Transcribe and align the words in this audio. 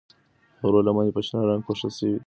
د 0.57 0.59
غرو 0.67 0.79
لمنې 0.87 1.11
په 1.15 1.21
شنه 1.27 1.39
رنګ 1.49 1.61
پوښل 1.67 1.89
شوي 1.97 2.09
دي. 2.13 2.19